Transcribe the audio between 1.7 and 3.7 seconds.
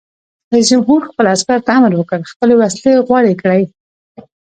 امر وکړ؛ خپلې وسلې غوړې کړئ!